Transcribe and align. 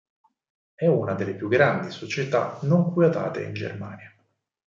È 0.73 0.87
una 0.87 1.13
delle 1.13 1.35
più 1.35 1.47
grandi 1.47 1.91
società 1.91 2.57
non 2.63 2.91
quotate 2.91 3.43
in 3.43 3.53
Germania. 3.53 4.11